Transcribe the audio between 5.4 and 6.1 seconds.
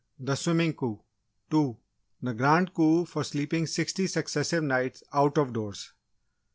doors 3.